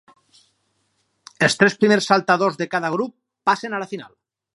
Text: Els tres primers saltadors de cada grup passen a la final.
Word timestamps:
Els 1.47 1.59
tres 1.59 1.77
primers 1.83 2.09
saltadors 2.13 2.57
de 2.63 2.69
cada 2.73 2.91
grup 2.95 3.15
passen 3.51 3.77
a 3.79 3.83
la 3.85 3.89
final. 3.93 4.09